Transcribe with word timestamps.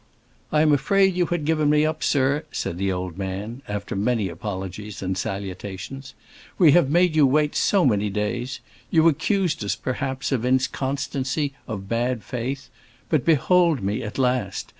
"I 0.51 0.61
am 0.63 0.73
afraid 0.73 1.13
you 1.13 1.27
had 1.27 1.45
given 1.45 1.69
me 1.69 1.85
up, 1.85 2.01
sir," 2.01 2.43
said 2.51 2.79
the 2.79 2.91
old 2.91 3.19
man, 3.19 3.61
after 3.67 3.95
many 3.95 4.29
apologies 4.29 5.03
and 5.03 5.15
salutations. 5.15 6.15
"We 6.57 6.71
have 6.71 6.89
made 6.89 7.15
you 7.15 7.27
wait 7.27 7.55
so 7.55 7.85
many 7.85 8.09
days. 8.09 8.61
You 8.89 9.07
accused 9.07 9.63
us, 9.63 9.75
perhaps, 9.75 10.31
of 10.31 10.43
inconstancy, 10.43 11.53
of 11.67 11.87
bad 11.87 12.23
faith. 12.23 12.67
But 13.09 13.23
behold 13.23 13.83
me 13.83 14.01
at 14.01 14.17
last! 14.17 14.69